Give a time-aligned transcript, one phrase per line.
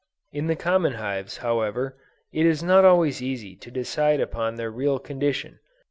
[0.31, 1.95] In the common hives however,
[2.33, 5.59] it is not always easy to decide upon their real condition.